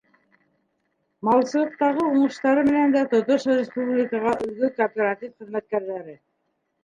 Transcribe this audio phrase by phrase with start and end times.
[1.27, 6.17] Малсылыҡтағы уңыштары менән дә тотош республикаға өлгө кооператив хеҙмәткәрҙәре.